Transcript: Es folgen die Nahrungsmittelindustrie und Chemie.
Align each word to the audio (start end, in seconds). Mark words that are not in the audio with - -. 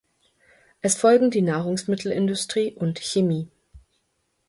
Es 0.81 0.95
folgen 0.95 1.29
die 1.29 1.43
Nahrungsmittelindustrie 1.43 2.73
und 2.73 2.97
Chemie. 2.97 3.49